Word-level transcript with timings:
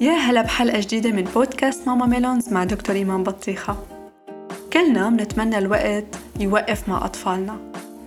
يا 0.00 0.12
هلا 0.12 0.42
بحلقة 0.42 0.80
جديدة 0.80 1.12
من 1.12 1.22
بودكاست 1.22 1.88
ماما 1.88 2.06
ميلونز 2.06 2.52
مع 2.52 2.64
دكتور 2.64 2.96
إيمان 2.96 3.22
بطيخة. 3.22 3.76
كلنا 4.72 5.10
بنتمنى 5.10 5.58
الوقت 5.58 6.04
يوقف 6.40 6.88
مع 6.88 7.04
أطفالنا. 7.04 7.56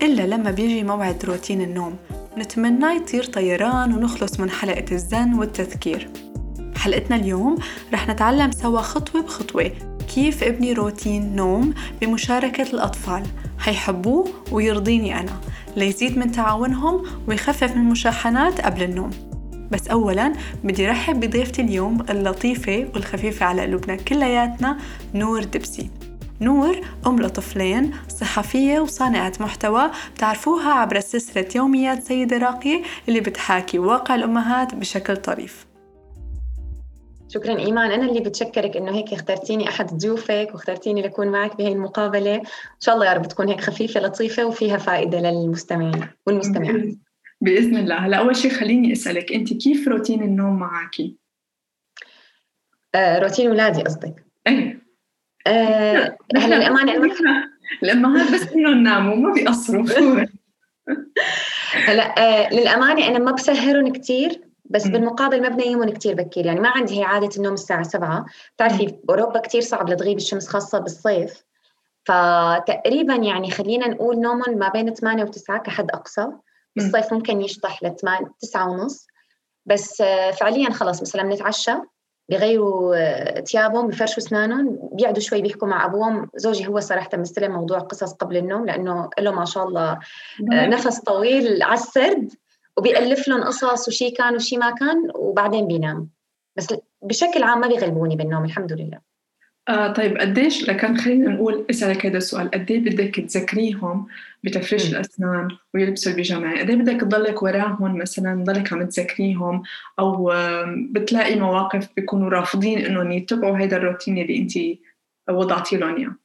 إلا 0.02 0.28
لما 0.28 0.52
بيجي 0.52 0.83
موعد 0.83 1.25
روتين 1.25 1.62
النوم 1.62 1.96
نتمنى 2.38 2.96
يطير 2.96 3.23
طيران 3.23 3.94
ونخلص 3.94 4.39
من 4.39 4.49
حلقة 4.49 4.86
الزن 4.91 5.34
والتذكير. 5.34 6.09
بحلقتنا 6.57 7.16
اليوم 7.16 7.57
رح 7.94 8.09
نتعلم 8.09 8.52
سوا 8.52 8.81
خطوة 8.81 9.21
بخطوة 9.21 9.71
كيف 10.16 10.44
ابني 10.44 10.73
روتين 10.73 11.35
نوم 11.35 11.73
بمشاركة 12.02 12.73
الأطفال. 12.73 13.23
حيحبوه 13.59 14.27
ويرضيني 14.52 15.20
أنا. 15.20 15.34
ليزيد 15.76 16.17
من 16.17 16.31
تعاونهم 16.31 17.03
ويخفف 17.27 17.76
من 17.76 17.81
المشاحنات 17.81 18.62
قبل 18.62 18.84
النوم. 18.84 19.28
بس 19.72 19.88
أولا 19.88 20.34
بدي 20.64 20.88
رحب 20.88 21.20
بضيفتي 21.20 21.62
اليوم 21.62 22.05
اللطيفة 22.09 22.90
والخفيفة 22.94 23.46
على 23.46 23.62
قلوبنا 23.62 23.95
كلياتنا 23.95 24.78
نور 25.14 25.44
دبسي. 25.44 25.90
نور 26.42 26.82
أم 27.08 27.22
لطفلين 27.22 27.92
صحفية 28.08 28.80
وصانعة 28.80 29.34
محتوى 29.40 29.92
بتعرفوها 30.16 30.72
عبر 30.72 31.00
سلسلة 31.00 31.48
يوميات 31.55 32.04
سيدة 32.04 32.38
راقية 32.38 32.82
اللي 33.08 33.20
بتحاكي 33.20 33.80
واقع 33.80 34.16
الأمهات 34.16 34.76
بشكل 34.76 35.18
طريف. 35.18 35.66
شكرا 37.28 37.59
إيمان. 37.59 37.92
أنا 37.92 38.06
اللي 38.06 38.20
بتشكرك 38.20 38.78
إنه 38.78 38.92
هيك 38.92 39.14
اخترتيني 39.14 39.70
أحد 39.70 39.98
ضيوفك 39.98 40.50
واخترتيني 40.54 41.02
لكون 41.02 41.28
معك 41.28 41.58
بهي 41.58 41.72
المقابلة. 41.72 42.36
إن 42.36 42.80
شاء 42.80 42.95
الله 42.95 43.06
يا 43.06 43.14
رب 43.14 43.28
تكون 43.28 43.50
هيك 43.50 43.62
خفيفة 43.62 44.00
لطيفة 44.00 44.45
وفيها 44.45 44.78
فائدة 44.78 45.20
للمستمعين 45.20 46.08
والمستمعات. 46.28 46.95
بإذن 47.41 47.77
الله. 47.77 47.95
هلا 47.95 48.17
أول 48.17 48.35
شيء 48.35 48.52
خليني 48.52 48.91
أسألك 48.91 49.31
أنت 49.31 49.53
كيف 49.53 49.88
روتين 49.88 50.23
النوم 50.23 50.59
معك 50.59 50.95
آه 52.95 53.19
روتين 53.19 53.47
اولادي 53.47 53.81
قصدك؟ 53.81 54.25
إيه. 54.47 54.81
آه 55.47 56.17
هلا 56.36 56.58
الامانه 56.58 57.14
الامهات 57.83 58.33
بس 58.33 58.53
انهم 58.53 58.83
ناموا 58.83 59.16
ما 59.16 59.33
بيقصروا. 59.33 59.86
هلا 61.88 62.19
آه 62.19 62.53
للأمانة 62.53 63.08
أنا 63.08 63.19
ما 63.19 63.31
بسهرهم 63.31 63.94
كثير 63.94 64.42
بس 64.66 64.88
م. 64.88 64.92
بالمقابل 64.92 65.42
ما 65.42 65.49
بنيمهم 65.49 65.89
كثير 65.89 66.16
بكير. 66.16 66.45
يعني 66.45 66.59
ما 66.59 66.69
عندي 66.69 66.99
هي 66.99 67.03
عادة 67.03 67.30
النوم 67.38 67.53
الساعة 67.53 67.83
7 67.83 68.25
بتعرفي 68.55 68.97
باوروبا 69.03 69.39
كثير 69.39 69.61
صعب 69.61 69.89
لتغيب 69.89 70.17
الشمس 70.17 70.47
خاصة 70.47 70.80
بالصيف. 70.80 71.44
فتقريبا 72.05 73.16
يعني 73.16 73.52
خلينا 73.52 73.88
نقول 73.88 74.19
نومهم 74.19 74.58
ما 74.58 74.69
بين 74.69 74.94
8 74.94 75.25
و9 75.25 75.58
كحد 75.58 75.92
أقصى. 75.92 76.27
بالصيف 76.83 77.13
ممكن 77.13 77.41
يشطح 77.41 77.83
ل 77.83 77.95
8 77.95 78.31
9 78.41 78.69
ونص. 78.69 79.08
بس 79.66 80.03
فعليا 80.39 80.69
خلص 80.69 81.02
مثلا 81.02 81.23
بنتعشى 81.23 81.73
بغيروا 82.30 82.95
ثيابهم 83.41 83.88
بفرشوا 83.88 84.23
أسنانهم 84.23 84.89
بيقعدوا 84.91 85.21
شوي 85.21 85.41
بيحكوا 85.41 85.67
مع 85.67 85.86
أبوهم. 85.86 86.30
زوجي 86.36 86.67
هو 86.67 86.80
صراحة 86.80 87.09
مستلم 87.13 87.52
موضوع 87.52 87.80
قصص 87.80 88.13
قبل 88.13 88.38
النوم 88.38 88.66
لأنه 88.66 89.09
له 89.19 89.31
ما 89.31 89.45
شاء 89.45 89.67
الله 89.67 89.99
نفس 90.52 90.99
طويل 90.99 91.63
على 91.63 91.80
السرد 91.80 92.33
وبيألف 92.77 93.27
لهم 93.27 93.43
قصص 93.43 93.88
وشي 93.88 94.11
كان 94.11 94.36
وشي 94.36 94.58
ما 94.58 94.71
كان 94.71 95.11
وبعدين 95.16 95.67
بينام. 95.67 96.09
بس 96.55 96.67
بشكل 97.02 97.43
عام 97.43 97.59
ما 97.59 97.67
بيغلبوني 97.67 98.16
بالنوم 98.16 98.45
الحمد 98.45 98.73
لله. 98.73 99.08
آه 99.70 99.94
طيب 99.94 100.17
قديش 100.17 100.70
لكن 100.70 100.98
خلينا 100.98 101.31
نقول 101.31 101.66
إسألك 101.70 102.06
هذا 102.06 102.17
السؤال 102.17 102.52
قد 102.52 102.72
إيه 102.72 102.80
بدك 102.80 103.16
تذكريهم 103.16 104.08
بتفريش 104.44 104.89
م. 104.89 104.95
الأسنان 104.95 105.48
ويلبسوا 105.73 106.11
البيجامة؟ 106.11 106.59
قد 106.59 106.70
إيه 106.70 106.76
بدك 106.76 107.02
تضلك 107.02 107.44
وراهم 107.44 107.98
مثلا 107.98 108.44
تضلك 108.44 108.73
عم 108.73 108.86
تذكريهم 108.86 109.64
أو 110.00 110.34
بتلاقي 110.92 111.39
مواقف 111.39 111.88
بيكونوا 111.95 112.30
رافضين 112.30 112.86
إنهم 112.86 113.11
يتبعوا 113.11 113.58
هذا 113.58 113.78
الروتين 113.78 114.17
اللي 114.17 114.38
انت 114.38 114.52
وضعتي 115.30 115.77
لهم 115.77 115.95
إياه؟ 115.95 116.16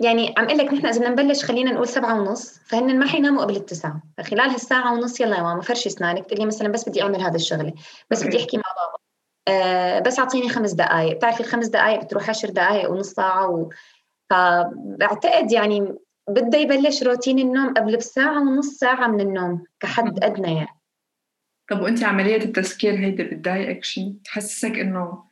يعني 0.00 0.34
عم 0.38 0.44
أقول 0.44 0.58
لك 0.58 0.72
نحن 0.72 0.86
إذا 0.86 0.98
بدنا 0.98 1.22
نبلش 1.22 1.44
خلينا 1.44 1.72
نقول 1.72 1.88
سبعة 1.88 2.20
ونص 2.20 2.58
فهن 2.66 2.98
ما 2.98 3.06
حيناموا 3.06 3.42
قبل 3.42 3.56
التسعة 3.56 4.02
فخلال 4.18 4.50
هالساعة 4.50 4.94
ونص 4.94 5.20
يلا 5.20 5.36
يا 5.36 5.42
ماما 5.42 5.60
فرشي 5.60 5.88
أسنانك 5.88 6.22
بتقول 6.22 6.40
لي 6.40 6.46
مثلا 6.46 6.68
بس 6.68 6.88
بدي 6.88 7.02
أعمل 7.02 7.20
هذا 7.20 7.36
الشغلة 7.36 7.74
بس 8.10 8.24
بدي 8.24 8.36
أحكي 8.40 8.56
مع 8.56 8.62
بابا. 8.76 9.05
أه 9.48 9.98
بس 9.98 10.18
أعطيني 10.18 10.48
خمس 10.48 10.72
دقائق 10.72 11.16
بتعرفي 11.16 11.40
الخمس 11.40 11.66
دقائق 11.66 12.04
بتروح 12.04 12.30
عشر 12.30 12.50
دقائق 12.50 12.90
ونص 12.90 13.12
ساعة 13.12 13.50
و... 13.50 13.68
فبعتقد 14.30 15.52
يعني 15.52 15.94
بده 16.28 16.58
يبلش 16.58 17.02
روتين 17.02 17.38
النوم 17.38 17.74
قبل 17.74 17.96
بساعة 17.96 18.40
ونص 18.40 18.66
ساعة 18.66 19.06
من 19.06 19.20
النوم 19.20 19.64
كحد 19.80 20.24
أدنى 20.24 20.54
يعني. 20.54 20.80
طب 21.70 21.80
وأنت 21.80 22.04
عملية 22.04 22.36
التذكير 22.36 22.98
هيدا 22.98 23.24
بتضايقك 23.24 23.84
شيء؟ 23.84 24.14
تحسسك 24.24 24.78
إنه 24.78 25.26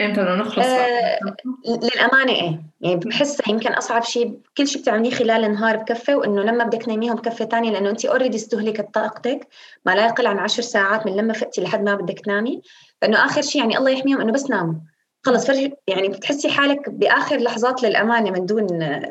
إمتى 0.00 0.20
بدنا 0.20 0.36
نخلص؟ 0.36 0.66
آه 0.66 1.18
للأمانة 1.66 2.32
إيه. 2.32 2.62
يعني 2.80 2.96
بحسها 2.96 3.50
يمكن 3.50 3.72
أصعب 3.72 4.02
شيء 4.02 4.38
كل 4.56 4.68
شيء 4.68 4.82
بتعمليه 4.82 5.10
خلال 5.10 5.44
النهار 5.44 5.76
بكفي 5.76 6.14
وإنه 6.14 6.42
لما 6.42 6.64
بدك 6.64 6.82
تنيميهم 6.82 7.14
بكفي 7.14 7.44
ثانية 7.44 7.70
لأنه 7.70 7.90
انت 7.90 8.04
اوريدي 8.04 8.36
استهلكت 8.36 8.94
طاقتك 8.94 9.48
ما 9.86 9.92
لا 9.94 10.06
يقل 10.06 10.26
عن 10.26 10.38
عشر 10.38 10.62
ساعات 10.62 11.06
من 11.06 11.16
لما 11.16 11.32
فقتي 11.32 11.60
لحد 11.60 11.82
ما 11.82 11.94
بدك 11.94 12.20
تنامي. 12.20 12.62
فإنه 13.02 13.24
آخر 13.24 13.42
شيء 13.42 13.62
يعني 13.62 13.78
الله 13.78 13.90
يحميهم 13.90 14.20
إنه 14.20 14.32
بس 14.32 14.50
ناموا. 14.50 14.74
خلص 15.22 15.46
فرج 15.46 15.72
يعني 15.88 16.08
بتحسي 16.08 16.48
حالك 16.48 16.90
بآخر 16.90 17.36
لحظات 17.36 17.82
للأمانة 17.82 18.30
من 18.30 18.46
دون 18.46 18.66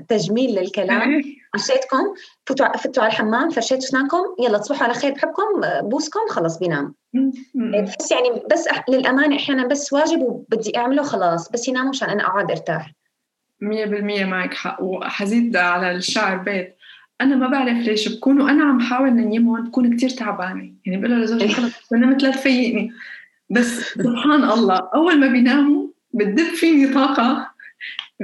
تجميل 0.07 0.56
للكلام. 0.56 1.23
عشيتكم 1.53 2.13
فتوا 2.46 2.78
فتوا 2.78 3.03
على 3.03 3.12
الحمام 3.12 3.50
فرشيتوا 3.50 3.78
اسنانكم 3.78 4.23
يلا 4.40 4.57
تصبحوا 4.57 4.84
على 4.84 4.94
خير 4.94 5.12
بحبكم 5.12 5.62
بوسكم 5.81 6.19
خلص 6.29 6.57
بينام. 6.57 6.96
بحس 7.56 8.12
يعني 8.12 8.29
بس 8.51 8.68
للأمانة 8.90 9.35
إحيانا 9.35 9.68
بس 9.68 9.94
واجب 9.94 10.22
وبدي 10.22 10.78
أعمله 10.78 11.03
خلاص 11.03 11.52
بس 11.52 11.67
يناموا 11.67 11.90
عشان 11.90 12.09
أنا 12.09 12.23
أقعد 12.23 12.52
أرتاح. 12.52 12.91
100% 13.62 14.25
معك 14.25 14.53
حق. 14.53 14.84
وحزيد 14.84 15.56
على 15.57 15.91
الشعر 15.91 16.38
بيت. 16.38 16.75
أنا 17.22 17.35
ما 17.35 17.47
بعرف 17.47 17.78
ليش 17.78 18.16
بكون 18.16 18.41
وأنا 18.41 18.63
عم 18.63 18.79
حاول 18.79 19.09
نيمهم 19.09 19.63
بكون 19.63 19.97
كتير 19.97 20.09
تعبانة. 20.09 20.73
يعني 20.85 20.97
بقول 20.97 21.22
لزوجي 21.22 21.47
خلص 21.47 21.73
بنام 21.91 22.17
ثلاث 22.17 22.41
فيقني 22.41 22.91
بس 23.50 23.79
سبحان 23.79 24.44
الله 24.44 24.89
أول 24.94 25.19
ما 25.19 25.28
بيناموا 25.28 25.88
بتدب 26.13 26.53
فيني 26.56 26.94
طاقة 26.94 27.51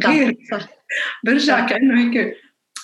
غير 0.05 0.37
صح. 0.51 0.67
برجع 1.23 1.59
صح. 1.59 1.69
كأنه 1.69 2.01
هيك 2.01 2.37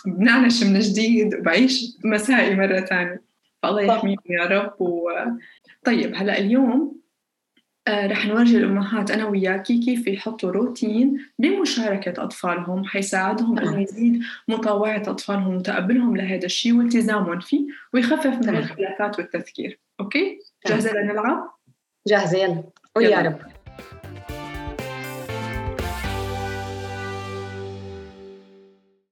بنعنش 0.06 0.64
من 0.64 0.80
جديد 0.80 1.36
وبعيش 1.36 1.98
مسائي 2.06 2.56
مرة 2.56 2.80
ثانية 2.80 3.22
فالله 3.64 3.82
يحميهم 3.82 4.18
يا 4.30 4.46
رب 4.46 4.82
و... 4.82 5.10
طيب 5.86 6.16
هلأ 6.16 6.38
اليوم 6.38 6.98
آه 7.88 8.08
رح 8.08 8.26
نورجي 8.26 8.58
الأمهات 8.58 9.12
أنا 9.12 9.26
وياكي 9.26 9.78
كيف 9.80 10.08
يحطوا 10.08 10.52
روتين 10.52 11.26
بمشاركة 11.40 12.24
أطفالهم 12.24 12.86
حيساعدهم 12.86 13.60
أنه 13.60 13.82
يزيد 13.82 14.24
مطاوعة 14.48 15.04
أطفالهم 15.08 15.56
وتقبلهم 15.56 16.18
لهذا 16.18 16.46
الشيء 16.46 16.78
والتزامهم 16.78 17.40
فيه 17.40 17.68
ويخفف 17.94 18.48
من 18.48 18.56
الخلافات 18.56 19.20
والتذكير 19.20 19.80
okay؟ 20.00 20.40
جاهزة 20.68 20.94
لنلعب؟ 20.94 21.57
جاهزة 22.08 22.38
يلا 22.38 22.64
قولي 22.96 23.12
يا 23.12 23.20
رب. 23.20 23.38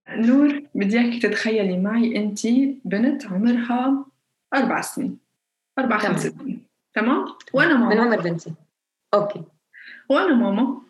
نور 0.09 0.63
بدي 0.75 0.99
اياك 0.99 1.21
تتخيلي 1.21 1.77
معي 1.77 2.15
انت 2.15 2.47
بنت 2.85 3.25
عمرها 3.25 4.05
أربع 4.53 4.81
سنين. 4.81 5.17
أربع 5.79 5.97
خمس 5.97 6.27
سنين. 6.27 6.65
تمام؟ 6.93 7.25
وأنا 7.53 7.73
ماما. 7.73 7.95
من 7.95 7.99
عمر 7.99 8.21
بنتي. 8.21 8.51
okay. 9.13 9.41
وأنا 10.09 10.35
ماما. 10.35 10.81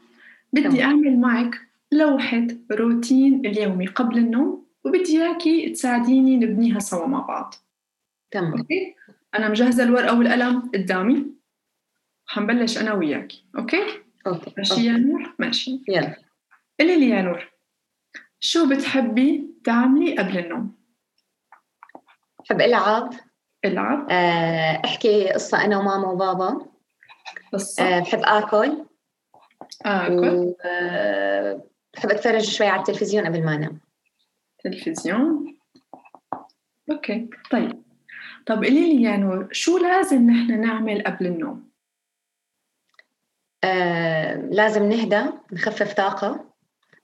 بدي 0.53 0.63
تمام. 0.63 0.79
أعمل 0.79 1.19
معك 1.19 1.61
لوحة 1.91 2.47
روتين 2.71 3.45
اليومي 3.45 3.87
قبل 3.87 4.17
النوم 4.17 4.65
وبدي 4.83 5.23
إياكي 5.23 5.69
تساعديني 5.69 6.37
نبنيها 6.37 6.79
سوا 6.79 7.07
مع 7.07 7.19
بعض. 7.19 7.55
تمام. 8.31 8.57
okay؟ 8.57 8.95
أنا 9.35 9.49
مجهزة 9.49 9.83
الورقة 9.83 10.17
والقلم 10.19 10.71
قدامي. 10.73 11.34
حنبلش 12.27 12.77
أنا 12.77 12.93
وياكي 12.93 13.45
okay؟ 13.57 13.83
okay. 14.27 14.53
ماشي 14.57 14.85
يا 14.85 14.91
نور؟ 14.91 15.35
ماشي. 15.39 15.81
يلا. 15.87 16.15
قولي 16.79 16.99
لي 16.99 17.09
يا 17.09 17.21
نور 17.21 17.51
شو 18.39 18.69
بتحبي 18.69 19.49
تعملي 19.63 20.17
قبل 20.17 20.37
النوم؟ 20.37 20.75
بحب 22.39 22.61
ألعب. 22.61 23.13
ألعب. 23.65 24.07
آه، 24.09 24.81
أحكي 24.85 25.29
قصة 25.29 25.65
أنا 25.65 25.77
وماما 25.77 26.07
وبابا. 26.07 26.65
قصة؟ 27.53 27.83
أه 27.83 27.99
بحب 27.99 28.21
آكل. 28.23 28.85
آكل؟ 29.85 30.55
أه 30.65 31.63
بحب 31.93 32.09
أتفرج 32.09 32.41
شوي 32.43 32.67
على 32.67 32.79
التلفزيون 32.79 33.25
قبل 33.25 33.45
ما 33.45 33.55
أنام. 33.55 33.79
تلفزيون؟ 34.63 35.57
أوكي. 36.91 37.29
طيب. 37.51 37.83
طب 38.45 38.55
قولي 38.55 38.93
لي 38.93 39.01
يا 39.01 39.17
نور 39.17 39.47
شو 39.51 39.77
لازم 39.77 40.29
نحن 40.29 40.61
نعمل 40.61 41.03
قبل 41.03 41.25
النوم؟ 41.25 41.69
آه، 43.65 44.35
لازم 44.51 44.89
نهدى 44.89 45.21
نخفف 45.53 45.93
طاقة. 45.93 46.45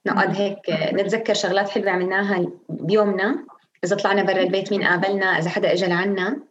نقعد 0.06 0.36
هيك 0.36 0.58
نتذكر 0.70 1.34
شغلات 1.34 1.68
حلوة 1.68 1.90
عملناها 1.90 2.46
بيومنا. 2.68 3.46
إذا 3.84 3.96
طلعنا 3.96 4.22
برا 4.22 4.42
البيت 4.42 4.72
مين 4.72 4.82
قابلنا؟ 4.82 5.38
إذا 5.38 5.50
حدا 5.50 5.72
إجا 5.72 5.86
لعنا. 5.86 6.42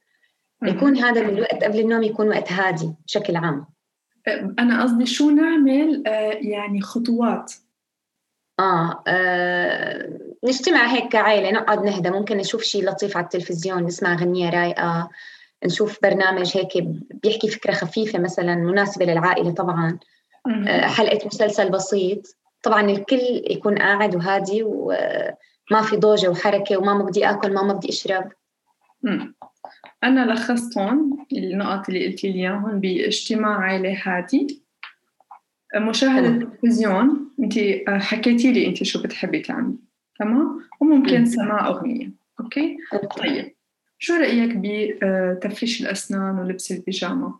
يكون 0.63 0.97
هذا 0.97 1.21
الوقت 1.21 1.63
قبل 1.63 1.79
النوم 1.79 2.03
يكون 2.03 2.27
وقت 2.27 2.51
هادي 2.51 2.93
بشكل 3.05 3.35
عام. 3.35 3.65
أنا 4.59 4.83
قصدي 4.83 5.05
شو 5.05 5.29
نعمل؟ 5.29 6.03
آه 6.07 6.37
يعني 6.41 6.81
خطوات. 6.81 7.53
آه, 8.59 9.03
آه 9.07 10.09
نجتمع 10.43 10.93
هيك 10.93 11.07
كعائلة 11.07 11.51
نقعد 11.51 11.83
نهدى. 11.85 12.09
ممكن 12.09 12.37
نشوف 12.37 12.63
شيء 12.63 12.89
لطيف 12.89 13.17
على 13.17 13.23
التلفزيون 13.23 13.83
نسمع 13.83 14.15
غنية 14.15 14.49
رايقة. 14.49 15.09
نشوف 15.65 15.99
برنامج 16.03 16.57
هيك 16.57 16.87
بيحكي 17.23 17.47
فكرة 17.47 17.71
خفيفة 17.71 18.19
مثلا 18.19 18.55
مناسبة 18.55 19.05
للعائلة 19.05 19.51
طبعا. 19.51 19.99
آه 20.67 20.87
حلقة 20.87 21.27
مسلسل 21.27 21.69
بسيط. 21.69 22.37
طبعا 22.63 22.81
الكل 22.81 23.43
يكون 23.49 23.77
قاعد 23.77 24.15
وهادي 24.15 24.63
وما 24.63 25.81
في 25.81 25.97
ضوجة 25.97 26.29
وحركة 26.29 26.77
وماما 26.77 27.03
بدي 27.03 27.29
آكل 27.29 27.53
ماما 27.53 27.73
بدي 27.73 27.89
أشرب. 27.89 28.31
أنا 30.03 30.33
لخصتهم 30.33 31.25
النقط 31.33 31.89
اللي 31.89 32.07
قلتي 32.07 32.31
لي 32.31 32.39
إياهم 32.39 32.79
باجتماع 32.79 33.57
عائلة 33.57 34.01
هادي. 34.03 34.61
مشاهدة 35.75 36.27
التلفزيون 36.27 37.31
أنت 37.39 37.53
حكيتي 37.87 38.51
لي 38.51 38.67
أنت 38.67 38.83
شو 38.83 39.03
بتحبي 39.03 39.39
تعملي. 39.39 39.75
تمام؟ 40.19 40.61
وممكن 40.81 41.25
سماع 41.25 41.67
أغنية. 41.67 42.11
okay. 42.39 42.77
طيب. 43.17 43.55
شو 44.03 44.15
رأيك 44.15 44.51
بتفريش 44.56 45.81
الأسنان 45.81 46.39
ولبس 46.39 46.71
البيجامة؟ 46.71 47.39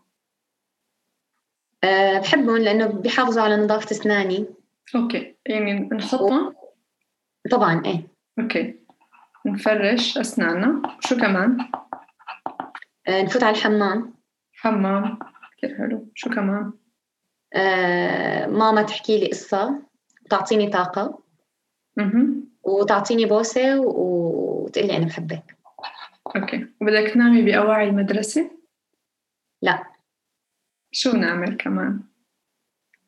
أه 1.84 2.18
بحبهم 2.18 2.56
لأنه 2.56 2.86
بيحافظوا 2.86 3.42
على 3.42 3.56
نظافة 3.56 3.90
أسناني 3.90 4.46
okay 4.94 5.34
يعني 5.46 5.72
نحطهم؟ 5.72 6.54
طبعا 7.50 7.82
إيه 7.86 8.06
okay 8.38 8.74
نفرش 9.46 10.18
أسناننا 10.18 10.82
شو 11.00 11.16
كمان؟ 11.16 11.58
أه 13.08 13.22
نفوت 13.22 13.42
على 13.42 13.56
الحمام 13.56 14.14
حمام 14.52 15.18
كثير 15.58 15.78
حلو 15.78 16.08
شو 16.14 16.30
كمان؟ 16.30 16.72
أه 17.54 18.46
ماما 18.46 18.82
تحكي 18.82 19.18
لي 19.18 19.26
قصة 19.26 19.82
وتعطيني 20.24 20.70
طاقة 20.70 21.18
أها 21.98 22.26
وتعطيني 22.62 23.26
بوسة 23.26 23.80
وتقول 23.80 24.86
لي 24.86 24.96
أنا 24.96 25.06
بحبك 25.06 25.61
أوكي. 26.26 26.66
وبدك 26.80 27.10
تنامي 27.14 27.42
بأواعي 27.42 27.88
المدرسة؟ 27.88 28.50
لا. 29.62 29.84
شو 30.92 31.12
نعمل 31.16 31.56
كمان؟ 31.56 32.00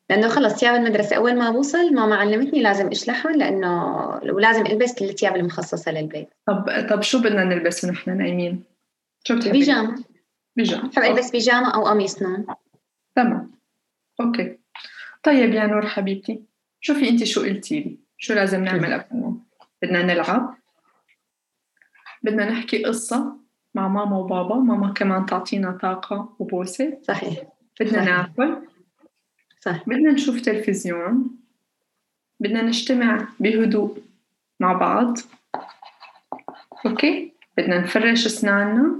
لأنه 0.09 0.27
خلص 0.27 0.53
ثياب 0.53 0.75
المدرسة 0.75 1.15
أول 1.15 1.37
ما 1.37 1.51
بوصل 1.51 1.93
ماما 1.93 2.15
علمتني 2.15 2.61
لازم 2.61 2.87
أشلحهم 2.87 3.35
لأنه 3.35 4.07
ولازم 4.15 4.65
ألبس 4.65 5.01
الثياب 5.01 5.35
المخصصة 5.35 5.91
للبيت. 5.91 6.29
طب 6.47 6.87
طب 6.89 7.01
شو 7.01 7.21
بدنا 7.21 7.43
نلبس 7.43 7.83
ونحن 7.83 8.17
نايمين؟ 8.17 8.63
شو 9.23 9.35
بتحبي؟ 9.35 9.51
بيجامة. 9.51 10.03
بيجامة. 10.55 10.89
بحب 10.89 11.03
ألبس 11.03 11.31
بيجامة 11.31 11.75
أو 11.75 11.85
قميص 11.85 12.21
نوم 12.21 12.45
تمام. 13.15 13.51
أوكي. 14.21 14.59
طيب 15.23 15.53
يا 15.53 15.65
نور 15.65 15.85
حبيبتي 15.87 16.43
شوفي 16.81 17.09
أنت 17.09 17.23
شو 17.23 17.41
قلتي 17.41 17.79
لي. 17.79 17.99
شو 18.17 18.33
لازم 18.33 18.63
نعمل 18.63 18.93
قبل 18.93 19.05
النوم؟ 19.11 19.45
بدنا 19.81 20.03
نلعب. 20.03 20.57
بدنا 22.25 22.49
نحكي 22.49 22.83
قصة 22.83 23.37
مع 23.75 23.87
ماما 23.87 24.17
وبابا. 24.17 24.55
ماما 24.55 24.93
كمان 24.93 25.25
تعطينا 25.25 25.71
طاقة 25.81 26.35
وبوسة. 26.39 26.97
صحيح. 27.03 27.43
بدنا 27.79 27.91
صحيح. 27.91 28.05
ناكل. 28.05 28.57
صح 29.59 29.83
بدنا 29.87 30.11
نشوف 30.11 30.41
تلفزيون. 30.41 31.29
بدنا 32.39 32.61
نجتمع 32.61 33.27
بهدوء 33.39 33.97
مع 34.59 34.73
بعض. 34.73 35.17
أوكي؟ 36.85 37.33
بدنا 37.57 37.79
نفرش 37.79 38.25
أسناننا. 38.25 38.95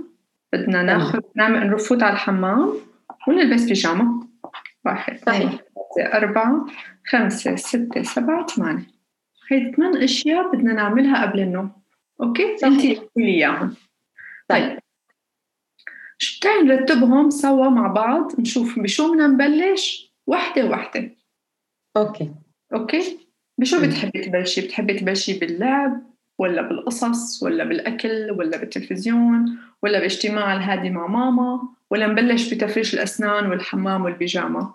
بدنا 0.54 0.82
ناخذ 0.82 1.20
نعمل 1.36 1.70
نفوت 1.70 2.04
على 2.04 2.14
الحمام 2.14 2.74
ونلبس 3.28 3.64
بيجامة. 3.64 4.28
واحد 4.86 5.20
صحيح. 5.26 5.52
ثلاثة 5.96 6.18
أربعة 6.18 6.66
خمسة 7.08 7.56
ستة 7.56 8.04
سبعة 8.04 8.46
ثمانية. 8.46 8.88
هيدي 9.52 9.72
ثمان 9.76 9.98
أشياء 9.98 10.56
بدنا 10.56 10.74
نعملها 10.74 11.26
قبل 11.26 11.40
النوم. 11.40 11.85
أنتي 12.64 12.96
قولي 12.96 13.10
لي 13.18 13.32
إياهم 13.32 13.76
طيب 14.50 14.80
تعي 16.42 16.62
نرتبهم 16.62 17.30
سوا 17.30 17.70
مع 17.70 17.88
بعض 17.88 18.40
نشوف 18.40 18.80
بشو 18.80 19.12
بدنا 19.12 19.28
نبلش؟ 19.28 20.14
وحدة 20.28 20.66
وحدة. 20.66 21.12
okay 21.98 22.32
okay؟ 22.74 23.20
بشو 23.58 23.80
مم. 23.80 23.88
بتحبي 23.88 24.22
تبلشي؟ 24.22 24.62
بتحبي 24.62 24.94
تبلشي 24.94 25.40
باللعب 25.40 26.02
ولا 26.40 26.62
بالقصص 26.62 27.44
ولا 27.44 27.64
بالأكل 27.64 28.32
ولا 28.32 28.58
بالتلفزيون 28.58 29.58
ولا 29.84 30.00
باجتماع 30.00 30.54
الهادي 30.54 30.90
مع 30.90 31.08
ماما 31.08 31.70
ولا 31.92 32.08
نبلش 32.08 32.54
بتفريش 32.54 32.94
الأسنان 32.94 33.50
والحمام 33.50 34.06
والبيجامة؟ 34.06 34.74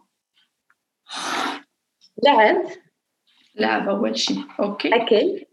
لعب. 2.24 2.56
لعب 3.54 3.88
أول 3.88 4.18
شيء 4.18 4.44
okay؟ 4.60 4.88
أكل. 4.94 5.44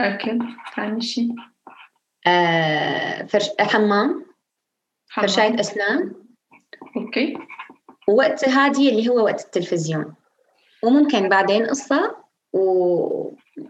أكل 0.00 0.38
ثاني 0.76 1.00
شيء 1.00 1.34
آه 2.26 3.22
فرش 3.22 3.48
حمام. 3.60 4.26
فرشاية 5.14 5.60
أسنان. 5.60 6.14
okay. 6.96 7.36
ووقت 8.08 8.48
هادي 8.48 8.90
اللي 8.90 9.08
هو 9.08 9.24
وقت 9.24 9.44
التلفزيون. 9.44 10.14
وممكن 10.82 11.28
بعدين 11.28 11.66
قصة 11.66 12.16
و... 12.52 12.60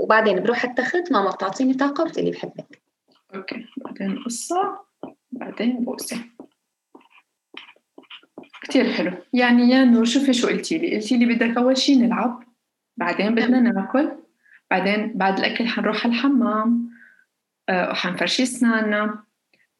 وبعدين 0.00 0.42
بروح 0.42 0.64
التخت 0.64 1.12
ماما 1.12 1.30
بتعطيني 1.30 1.74
طاقة 1.74 2.02
وبتقلي 2.02 2.30
بحبك. 2.30 2.82
okay 3.34 3.66
بعدين 3.76 4.22
قصة 4.24 4.80
بعدين 5.32 5.84
بوسة. 5.84 6.16
كتير 8.62 8.92
حلو. 8.92 9.12
يعني 9.32 9.70
يا 9.70 9.84
نور 9.84 10.04
شوفي 10.04 10.32
شو 10.32 10.48
قلتي 10.48 10.78
لي 10.78 10.94
قلتي 10.94 11.16
لي 11.16 11.34
بدك 11.34 11.56
أول 11.56 11.78
شي 11.78 11.96
نلعب 11.96 12.44
بعدين 12.96 13.34
بدنا 13.34 13.60
ناكل. 13.60 14.12
بعدين 14.70 15.12
بعد 15.14 15.38
الأكل 15.38 15.68
حنروح 15.68 16.06
على 16.06 16.14
الحمام 16.14 16.90
آه، 17.68 17.90
وحنفرشي 17.90 18.42
أسناننا. 18.42 19.24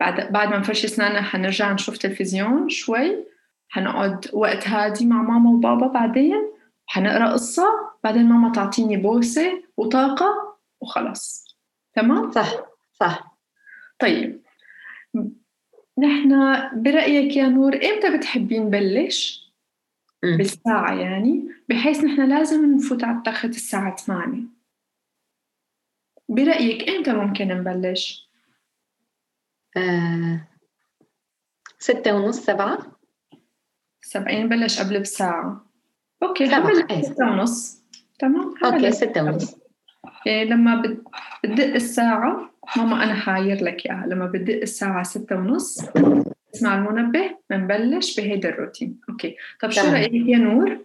بعد 0.00 0.32
بعد 0.32 0.48
ما 0.48 0.58
نفرشي 0.58 0.86
أسناننا 0.86 1.22
حنرجع 1.22 1.72
نشوف 1.72 1.98
تلفزيون 1.98 2.68
شوي. 2.68 3.26
حنقعد 3.68 4.26
وقت 4.32 4.68
هادي 4.68 5.06
مع 5.06 5.22
ماما 5.22 5.50
وبابا 5.50 5.86
بعدين. 5.86 6.50
حنقرأ 6.86 7.32
قصة. 7.32 7.64
بعدين 8.04 8.28
ماما 8.28 8.52
تعطيني 8.52 8.96
بوسة 8.96 9.62
وطاقة 9.76 10.56
وخلص 10.80 11.56
تمام؟ 11.94 12.30
صح 12.30 12.50
صح. 13.00 13.38
طيب. 13.98 14.40
نحن 15.98 16.60
برأيك 16.82 17.36
يا 17.36 17.48
نور 17.48 17.74
إمتى 17.74 18.16
بتحبين 18.16 18.62
نبلش؟ 18.66 19.50
بالساعة 20.22 20.94
يعني 20.94 21.48
بحيث 21.68 22.04
نحن 22.04 22.28
لازم 22.28 22.74
نفوت 22.74 23.04
على 23.04 23.16
التخت 23.16 23.44
الساعة 23.44 23.96
8 23.96 24.59
برأيك 26.30 26.88
إمتى 26.88 27.12
ممكن 27.12 27.48
نبلش؟ 27.48 28.30
آه 29.76 30.46
ستة 31.78 32.14
ونص 32.14 32.36
سبعة؟ 32.40 32.78
سبعين 34.02 34.44
نبلش 34.46 34.80
قبل 34.80 35.00
بساعة. 35.00 35.66
أوكي 36.22 36.46
سبعة، 36.46 36.86
إيه. 36.90 37.02
ستة 37.02 37.30
ونص. 37.30 37.82
تمام 38.18 38.54
أوكي 38.64 38.92
ستة 38.92 39.22
ونص. 39.24 39.56
يعني 40.26 40.44
لما 40.44 40.82
بت- 40.82 41.02
بتدق 41.44 41.74
الساعة 41.74 42.50
ماما 42.76 43.04
أنا 43.04 43.14
حعير 43.14 43.64
لك 43.64 43.86
إياها. 43.86 44.06
لما 44.06 44.26
بتدق 44.26 44.60
الساعة 44.60 45.02
ستة 45.02 45.36
ونص 45.36 45.84
اسمع 46.54 46.74
المنبه 46.78 47.36
بنبلش 47.50 48.20
بهيدا 48.20 48.48
الروتين. 48.48 49.00
أوكي. 49.10 49.36
طب 49.60 49.70
شو. 49.70 49.80
رأيك 49.92 50.12
يا 50.12 50.38
نور؟ 50.38 50.78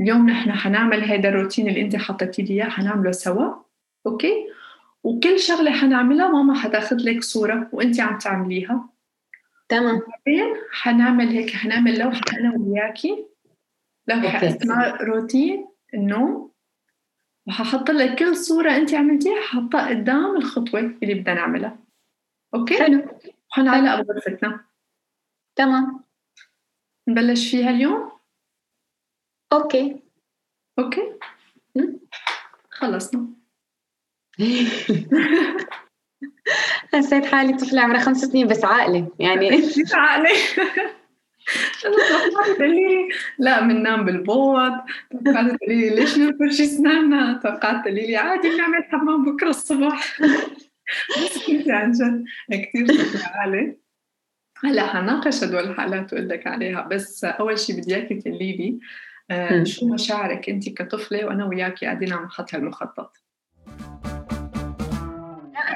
اليوم 0.00 0.30
نحن 0.30 0.52
حنعمل 0.52 1.00
هيدا 1.04 1.28
الروتين 1.28 1.68
اللي 1.68 1.80
أنت 1.80 1.96
حطيتي 1.96 2.42
لي 2.42 2.54
إياه 2.54 2.68
حنعمله 2.68 3.12
سوا. 3.12 3.54
أوكي؟ 4.06 4.46
وكل 5.08 5.40
شغلة 5.40 5.70
حنعملها 5.70 6.28
ماما 6.28 6.54
حتاخذ 6.54 6.96
لك 6.96 7.22
صورة 7.22 7.68
وأنت 7.72 8.00
عم 8.00 8.18
تعمليها. 8.18 8.88
تمام. 9.68 9.98
بعدين 9.98 10.56
حنعمل 10.72 11.28
هيك 11.28 11.50
حنعمل 11.50 11.98
لوحة 11.98 12.20
أنا 12.32 12.54
وياكي 12.58 13.26
أوكي. 14.10 14.48
اسمها 14.48 14.96
روتين 14.96 15.68
النوم. 15.94 16.52
وححط 17.48 17.90
لك 17.90 18.18
كل 18.18 18.36
صورة 18.36 18.76
أنت 18.76 18.94
عملتيها 18.94 19.40
ححطها 19.42 19.88
قدام 19.88 20.36
الخطوة 20.36 20.80
اللي 20.80 21.14
بدنا 21.14 21.34
نعملها. 21.34 21.78
أوكي؟ 22.54 22.78
حلو. 22.78 23.02
وحنعلقها 23.50 24.02
بغرفتنا 24.02 24.64
تمام. 25.56 26.04
نبلش 27.08 27.50
فيها 27.50 27.70
اليوم؟ 27.70 28.12
أوكي؟ 29.52 30.02
مم. 31.76 32.00
خلصنا. 32.70 33.37
حسيت 36.94 37.26
حالي 37.26 37.52
طفلة 37.52 37.80
عمرها 37.80 38.00
خمس 38.00 38.20
سنين 38.20 38.46
بس 38.46 38.64
عاقلة 38.64 39.08
يعني. 39.18 39.62
توقعت 41.82 42.50
تقولي 42.56 42.88
لي 42.88 43.08
لا 43.38 43.60
بننام 43.60 44.04
بالبوض 44.04 44.72
توقعت 45.24 45.56
تقولي 45.56 45.90
لي 45.90 45.90
ليش 45.90 46.18
نفرش 46.18 46.60
أسناننا 46.60 47.40
توقعت 47.42 47.84
تقولي 47.84 48.06
لي 48.06 48.16
عادي 48.16 48.50
بنعمل 48.50 48.84
حمام 48.84 49.24
بكرة 49.24 49.50
الصبح. 49.50 50.20
بس 51.10 51.46
كنت 51.46 51.68
عن 51.68 51.92
جد 51.92 52.24
كثير 52.50 52.86
عقلة 53.24 53.76
هلأ 54.64 54.86
حناقش 54.86 55.44
هدول 55.44 55.60
الحالات 55.60 56.12
واقول 56.12 56.28
لك 56.28 56.46
عليها 56.46 56.82
بس 56.82 57.24
أول 57.24 57.58
شيء 57.58 57.76
بدي 57.76 57.96
إياكي 57.96 58.14
تقولي 58.14 58.56
لي 58.56 58.78
آه 59.30 59.64
شو 59.64 59.88
مشاعرك 59.88 60.48
انت 60.48 60.68
كطفلة 60.68 61.26
وأنا 61.26 61.46
وياكي 61.46 61.86
قاعدين 61.86 62.12
عم 62.12 62.24
نحط 62.24 62.54
هالمخطط؟ 62.54 63.16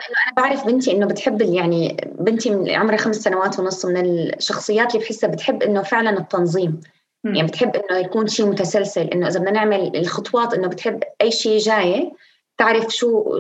أنا 0.09 0.35
بعرف 0.37 0.67
بنتي 0.67 0.93
إنه 0.93 1.07
بتحب 1.07 1.43
يعني 1.43 1.97
بنتي 2.19 2.51
من 2.51 2.71
عمرها 2.71 2.97
خمس 2.97 3.17
سنوات 3.17 3.59
ونص 3.59 3.87
من 3.87 4.07
الشخصيات 4.07 4.95
اللي 4.95 5.05
بحسها 5.05 5.31
بتحب 5.31 5.63
إنه 5.63 5.83
فعلا 5.83 6.19
التنظيم. 6.19 6.81
م. 7.25 7.35
يعني 7.35 7.49
بتحب 7.49 7.77
إنه 7.77 7.99
يكون 7.99 8.27
شيء 8.27 8.47
متسلسل 8.47 9.07
إنه 9.09 9.29
إذا 9.29 9.41
بدنا 9.41 9.51
نعمل 9.51 9.97
الخطوات 9.97 10.55
إنه 10.55 10.69
بتحب 10.69 11.03
أي 11.23 11.31
شيء 11.31 11.59
جاي 11.59 12.13
تعرف 12.59 12.89
شو 12.89 13.39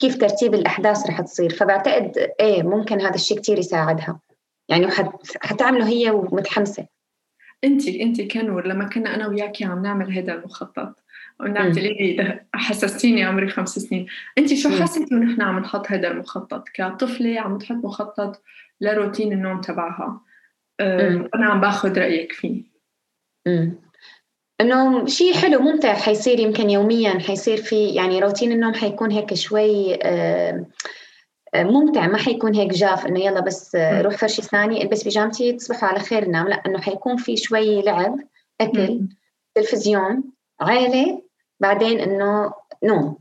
كيف 0.00 0.16
ترتيب 0.16 0.54
الأحداث 0.54 1.06
رح 1.06 1.20
تصير. 1.20 1.50
فبعتقد 1.54 2.30
إيه 2.40 2.62
ممكن 2.62 3.00
هذا 3.00 3.14
الشيء 3.14 3.38
كثير 3.40 3.58
يساعدها. 3.58 4.20
يعني 4.68 4.88
حتعمله 5.40 5.88
هي 5.88 6.10
ومتحمسة. 6.10 6.86
انت 7.64 7.88
انت 7.88 8.20
كنور 8.20 8.66
لما 8.66 8.88
كنا 8.88 9.14
أنا 9.14 9.28
وياكي 9.28 9.64
عم 9.64 9.82
نعمل 9.82 10.18
هذا 10.18 10.34
المخطط 10.34 11.03
ونعم 11.40 11.70
لي 11.70 12.40
حسستيني 12.54 13.24
عمري 13.24 13.48
خمس 13.48 13.78
سنين. 13.78 14.06
انت 14.38 14.54
شو 14.54 14.68
حسيتي 14.68 15.14
ونحن 15.14 15.42
عم 15.42 15.58
نحط 15.58 15.90
هذا 15.90 16.08
المخطط؟ 16.08 16.68
كطفلة 16.74 17.40
عم 17.40 17.58
تحط 17.58 17.76
مخطط 17.84 18.42
لروتين 18.80 19.32
النوم 19.32 19.60
تبعها. 19.60 20.20
أنا 20.80 21.46
عم 21.46 21.60
باخذ 21.60 21.98
رأيك 21.98 22.32
فيه. 22.32 22.62
إنه 24.60 25.06
شيء 25.06 25.34
حلو 25.34 25.58
ممتع 25.58 25.94
حيصير 25.94 26.40
يمكن 26.40 26.70
يوميا 26.70 27.18
حيصير 27.18 27.56
في 27.56 27.88
يعني 27.88 28.20
روتين 28.20 28.52
النوم 28.52 28.74
حيكون 28.74 29.10
هيك 29.10 29.34
شوي 29.34 29.98
ممتع 31.54 32.06
ما 32.06 32.18
حيكون 32.18 32.54
هيك 32.54 32.70
جاف 32.70 33.06
إنه 33.06 33.20
يلا 33.20 33.40
بس 33.40 33.76
روح 33.76 34.16
فرشي 34.16 34.42
ثاني 34.42 34.82
ألبس 34.82 35.04
بيجامتي 35.04 35.52
تصبحوا 35.52 35.88
على 35.88 36.00
خير 36.00 36.28
نام 36.28 36.48
لا 36.48 36.62
إنه 36.66 36.80
حيكون 36.80 37.16
في 37.16 37.36
شوي 37.36 37.82
لعب 37.82 38.16
أكل 38.60 39.00
تلفزيون 39.54 40.22
عائله 40.64 41.22
بعدين 41.60 42.00
إنه 42.00 42.52
نوم. 42.84 43.18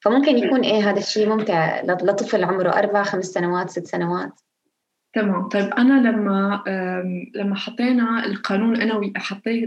فممكن 0.00 0.38
يكون 0.38 0.60
إيه 0.60 0.90
هذا 0.90 0.98
الشيء 0.98 1.28
ممتع 1.28 1.80
لطفل 1.80 2.44
عمره 2.44 2.70
أربع 2.70 3.02
خمس 3.02 3.24
سنوات 3.24 3.70
ست 3.70 3.86
سنوات. 3.86 4.40
تمام. 5.14 5.48
طيب 5.48 5.74
أنا 5.74 6.08
لما 6.08 6.62
لما 7.34 7.54
حطينا 7.54 8.26
القانون 8.26 8.80
أنا 8.80 8.96
ويا 8.96 9.12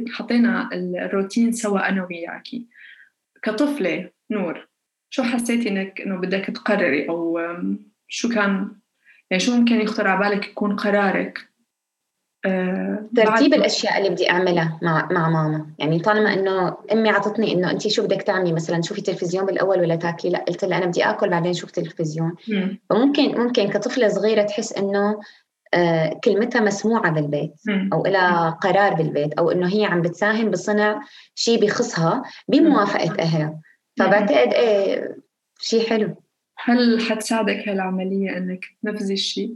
حطينا 0.09 0.69
الروتين 0.73 1.51
سوا 1.51 1.89
أنا 1.89 2.05
وياكي 2.05 2.67
كطفلة 3.41 4.09
نور 4.31 4.67
شو 5.09 5.23
حسيتي 5.23 5.69
إنك 5.69 6.01
إنه 6.01 6.15
بدك 6.15 6.45
تقرري؟ 6.45 7.09
أو 7.09 7.39
شو 8.07 8.29
كان 8.29 8.71
يعني 9.31 9.43
شو 9.43 9.55
ممكن 9.55 9.75
يخطر 9.75 10.07
على 10.07 10.29
بالك 10.29 10.47
يكون 10.47 10.75
قرارك؟ 10.75 11.49
آه، 12.47 13.05
ترتيب 13.15 13.53
الأشياء 13.53 13.97
اللي 13.97 14.09
بدي 14.09 14.29
أعملها 14.29 14.79
مع 14.81 15.07
مع 15.11 15.29
ماما. 15.29 15.65
يعني 15.79 15.99
طالما 15.99 16.33
إنه 16.33 16.77
أمي 16.91 17.09
عطتني 17.09 17.53
إنه 17.53 17.71
انت 17.71 17.87
شو 17.87 18.03
بدك 18.03 18.21
تعملي؟ 18.21 18.53
مثلا 18.53 18.81
شوفي 18.81 19.01
تلفزيون 19.01 19.45
بالأول 19.45 19.79
ولا 19.79 19.95
تاكلي؟ 19.95 20.31
لا 20.31 20.39
قلت 20.39 20.65
لها 20.65 20.77
أنا 20.77 20.85
بدي 20.85 21.03
آكل 21.03 21.29
بعدين 21.29 21.53
شوف 21.53 21.71
تلفزيون. 21.71 22.35
مم. 22.47 22.79
فممكن 22.89 23.37
ممكن 23.41 23.67
كطفلة 23.67 24.07
صغيرة 24.07 24.41
تحس 24.41 24.73
إنه 24.73 25.19
آه 25.73 26.19
كلمتها 26.23 26.61
مسموعة 26.61 27.11
بالبيت 27.11 27.53
مم. 27.67 27.89
أو 27.93 28.03
لها 28.03 28.49
قرار 28.49 28.93
بالبيت 28.93 29.33
أو 29.33 29.51
إنه 29.51 29.67
هي 29.67 29.85
عم 29.85 30.01
بتساهم 30.01 30.51
بصنع 30.51 31.01
شيء 31.35 31.65
بخصها 31.65 32.23
بموافقة 32.47 33.15
أهلها. 33.19 33.59
فبعتقد 33.99 34.53
إيه 34.53 35.17
شيء 35.59 35.89
حلو. 35.89 36.15
هل 36.63 37.01
حتساعدك 37.01 37.69
هالعمليه 37.69 38.37
إنك 38.37 38.65
تنفذي 38.83 39.13
الشيء؟ 39.13 39.55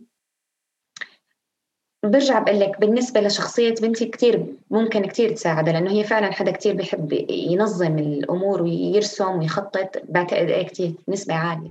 برجع 2.03 2.39
بقول 2.39 2.59
لك 2.59 2.79
بالنسبة 2.79 3.21
لشخصية 3.21 3.75
بنتي 3.81 4.05
كثير 4.05 4.45
ممكن 4.71 5.05
كثير 5.05 5.29
تساعدها 5.29 5.73
لأنه 5.73 5.91
هي 5.91 6.03
فعلا 6.03 6.31
حدا 6.31 6.51
كثير 6.51 6.75
بيحب 6.75 7.25
ينظم 7.29 7.97
الأمور 7.97 8.61
ويرسم 8.61 9.39
ويخطط 9.39 10.03
بعتقد 10.09 10.49
إيه 10.49 10.67
كثير 10.67 10.93
نسبة 11.07 11.33
عالية. 11.33 11.69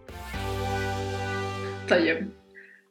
طيب 1.89 2.29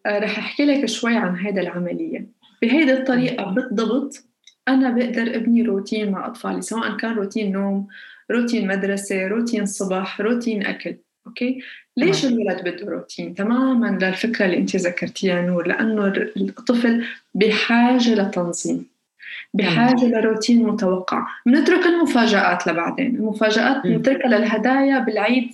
آه 0.06 0.20
رح 0.20 0.38
أحكي 0.38 0.66
لك 0.66 0.86
شوي 0.86 1.16
عن 1.16 1.38
هذا 1.38 1.62
العملية. 1.62 2.28
بهيدي 2.62 2.94
الطريقة 2.94 3.44
بالضبط 3.52 4.24
أنا 4.68 4.90
بقدر 4.90 5.36
أبني 5.36 5.62
روتين 5.62 6.12
مع 6.12 6.28
أطفالي 6.28 6.62
سواء 6.62 6.98
كان 6.98 7.14
روتين 7.16 7.52
نوم 7.52 7.88
روتين 8.32 8.68
مدرسة 8.68 9.28
روتين 9.28 9.66
صباح 9.66 10.22
روتين 10.22 10.66
أكل 10.66 10.98
أوكي؟ 11.28 11.62
ليش 12.00 12.26
الولد 12.26 12.62
بده 12.62 12.92
روتين؟ 12.92 13.36
تماما 13.36 13.98
للفكره 14.02 14.46
اللي 14.46 14.58
أنت 14.58 14.76
ذكرتيها 14.76 15.42
نور 15.42 15.68
لأنه 15.68 16.14
الطفل 16.38 17.06
بحاجة 17.36 18.16
لتنظيم 18.16 18.86
بحاجة 19.54 20.06
لروتين 20.06 20.64
متوقع. 20.64 21.28
بنترك 21.46 21.86
المفاجآت 21.86 22.68
لبعدين 22.68 23.16
المفاجآت 23.16 23.84
بنتركها 23.84 24.28
للهدايا 24.28 25.00
بالعيد 25.00 25.52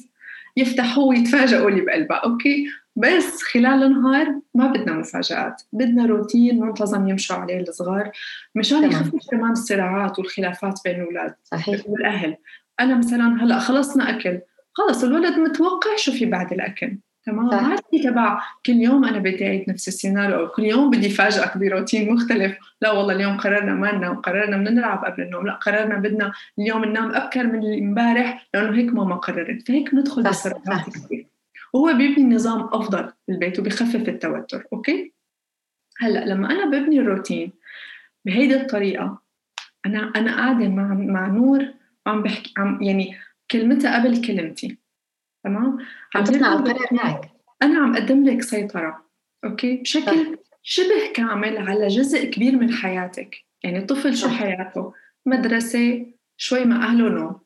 يفتحوا 0.58 1.10
ويتفاجئوا 1.10 1.70
اللي 1.70 1.82
بقلبها 1.82 2.18
أوكي؟ 2.18 2.68
بس 2.96 3.44
خلال 3.44 3.84
النهار 3.84 4.36
ما 4.54 4.68
بدنا 4.68 4.94
مفاجآت 4.94 5.62
بدنا 5.74 6.06
روتين 6.06 6.60
منتظم 6.60 7.08
يمشوا 7.08 7.36
عليه 7.36 7.60
الصغار 7.60 8.12
مشان 8.56 8.84
يخفف 8.84 9.30
كمان 9.32 9.52
الصراعات 9.52 10.20
والخلافات 10.20 10.80
بين 10.86 10.96
الأولاد 10.96 11.34
صحيح. 11.44 11.82
والأهل. 11.88 12.36
أنا 12.80 12.98
مثلا 12.98 13.44
هلأ 13.44 13.60
خلصنا 13.60 14.10
أكل 14.10 14.40
خلص 14.78 15.04
الولد 15.04 15.40
متوقع 15.40 15.96
شو 15.98 16.12
في 16.12 16.26
بعد 16.26 16.54
الأكل. 16.54 16.98
تمام؟ 17.26 17.46
ما 17.46 17.76
في 17.92 18.00
تبع 18.04 18.42
كل 18.66 18.74
يوم 18.74 19.06
أنا 19.06 19.20
بدي 19.20 19.48
اعيد 19.48 19.70
نفس 19.70 19.88
السيناريو 19.88 20.40
أو 20.40 20.48
كل 20.48 20.64
يوم 20.64 20.90
بدي 20.90 21.10
فاجئك 21.10 21.58
بروتين 21.58 22.14
مختلف. 22.14 22.58
لا 22.82 22.92
والله 22.92 23.14
اليوم 23.14 23.38
قررنا 23.38 23.74
ما 23.74 23.92
ننام 23.92 24.16
قررنا 24.16 24.58
بدنا 24.58 24.70
نلعب 24.70 25.06
قبل 25.06 25.24
النوم 25.24 25.48
لا 25.48 25.54
قررنا 25.54 25.96
بدنا 25.96 26.32
اليوم 26.60 26.86
ننام 26.86 27.16
أبكر 27.16 27.48
من 27.48 27.84
امبارح 27.84 28.48
لأنه 28.54 28.78
هيك 28.78 28.94
ماما 28.94 29.16
قررت. 29.16 29.68
فهيك 29.68 29.94
ندخل 29.94 30.24
بصراعات 30.24 30.90
كثير. 30.90 31.28
وهو 31.74 31.94
بيبني 31.98 32.36
نظام 32.36 32.70
أفضل 32.74 33.12
بالبيت 33.28 33.60
وبيخفف 33.60 33.96
التوتر 33.96 34.64
أوكي؟ 34.74 35.14
هلأ 36.00 36.26
لما 36.26 36.52
أنا 36.52 36.66
ببني 36.66 37.00
الروتين 37.00 37.52
بهيدي 38.26 38.56
الطريقة 38.56 39.22
أنا 39.86 40.12
أنا 40.16 40.36
قاعدة 40.36 40.68
مع 40.68 40.94
مع 40.94 41.28
نور 41.28 41.66
وعم 42.06 42.24
بحكي 42.24 42.54
عم 42.58 42.84
يعني 42.84 43.18
كلمتها 43.56 44.00
قبل 44.00 44.22
كلمتي. 44.22 44.78
تمام؟ 45.44 45.78
عم 46.16 46.24
تطلع 46.24 46.54
القرار 46.54 46.88
معك. 46.92 47.32
أنا 47.62 47.80
عم 47.80 47.96
اقدم 47.96 48.26
لك 48.26 48.42
سيطرة 48.42 49.06
أوكي؟ 49.44 49.78
بشكل 49.78 50.38
شبه 50.64 51.12
كامل 51.14 51.58
على 51.58 51.88
جزء 51.88 52.26
كبير 52.26 52.56
من 52.56 52.74
حياتك. 52.74 53.36
يعني 53.64 53.78
الطفل 53.78 54.18
شو 54.18 54.30
حياته؟ 54.30 54.94
مدرسة 55.26 56.06
شوي 56.38 56.66
مع 56.66 56.86
أهله 56.86 57.10
نوم 57.10 57.40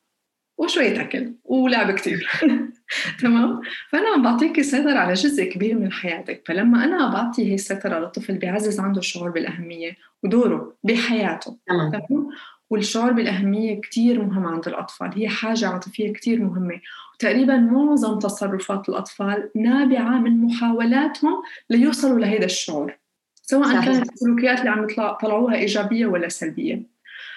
وشوية 0.58 1.02
أكل 1.02 1.34
ولعب 1.44 1.92
كتير. 1.92 2.30
تمام؟ 3.22 3.62
فأنا 3.90 4.10
عم 4.10 4.24
بعطيك 4.24 4.60
السيطرة 4.60 5.00
على 5.00 5.14
جزء 5.14 5.44
كبير 5.44 5.80
من 5.80 5.92
حياتك. 5.92 6.44
فلما 6.46 6.84
أنا 6.84 7.10
بعطي 7.14 7.50
هي 7.50 7.54
السيطرة 7.54 8.00
للطفل 8.00 8.38
بيعزز 8.38 8.80
عنده 8.80 9.00
الشعور 9.00 9.30
بالأهمية 9.30 9.98
ودوره 10.24 10.78
بحياته. 10.84 11.58
تمام؟ 11.68 12.30
والشعور 12.70 13.12
بالأهمية 13.12 13.82
كتير 13.82 14.22
مهم 14.22 14.46
عند 14.46 14.68
الأطفال. 14.68 15.12
هي 15.16 15.30
حاجة 15.30 15.68
عاطفية 15.68 16.14
كتير 16.14 16.42
مهمة. 16.44 16.82
وتقريبا 17.16 17.58
معظم 17.58 18.20
تصرفات 18.20 18.90
الأطفال 18.90 19.50
نابعة 19.56 20.20
من 20.20 20.42
محاولاتهم 20.42 21.44
ليوصلوا 21.70 22.20
لهذا 22.20 22.46
الشعور 22.46 22.98
سواء 23.42 23.68
صحيح. 23.68 23.86
كانت 23.86 24.12
السلوكيات 24.12 24.60
اللي 24.60 24.70
عم 24.70 24.84
يطلعوها 24.84 25.56
إيجابية 25.56 26.06
ولا 26.06 26.30
سلبية. 26.30 26.84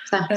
صح. 0.05 0.29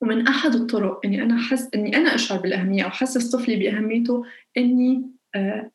ومن 0.00 0.28
أحد 0.28 0.54
الطرق 0.54 1.00
إني 1.04 1.22
أنا 1.22 1.38
حس 1.38 1.68
إني 1.74 1.96
أنا 1.96 2.14
أشعر 2.14 2.38
بالأهمية 2.38 2.82
أو 2.84 2.90
حسس 2.90 3.30
طفلي 3.30 3.56
بأهميته 3.56 4.24
إني 4.56 5.10